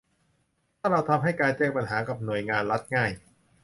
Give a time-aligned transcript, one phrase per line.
[0.79, 3.11] ถ้าเราทำให้การแจ้งปัญหากับหน่วยงานรัฐง่าย